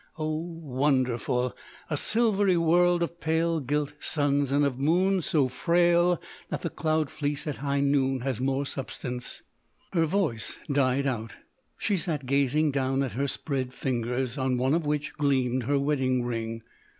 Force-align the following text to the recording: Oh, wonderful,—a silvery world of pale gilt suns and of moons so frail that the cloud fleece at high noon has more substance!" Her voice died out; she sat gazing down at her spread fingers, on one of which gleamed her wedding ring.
Oh, 0.17 0.33
wonderful,—a 0.39 1.95
silvery 1.95 2.57
world 2.57 3.03
of 3.03 3.19
pale 3.19 3.59
gilt 3.59 3.93
suns 3.99 4.51
and 4.51 4.65
of 4.65 4.79
moons 4.79 5.27
so 5.27 5.47
frail 5.47 6.19
that 6.49 6.63
the 6.63 6.71
cloud 6.71 7.11
fleece 7.11 7.45
at 7.45 7.57
high 7.57 7.81
noon 7.81 8.21
has 8.21 8.41
more 8.41 8.65
substance!" 8.65 9.43
Her 9.93 10.05
voice 10.07 10.57
died 10.71 11.05
out; 11.05 11.35
she 11.77 11.97
sat 11.97 12.25
gazing 12.25 12.71
down 12.71 13.03
at 13.03 13.11
her 13.11 13.27
spread 13.27 13.75
fingers, 13.75 14.39
on 14.39 14.57
one 14.57 14.73
of 14.73 14.87
which 14.87 15.13
gleamed 15.19 15.65
her 15.65 15.77
wedding 15.77 16.25
ring. 16.25 16.63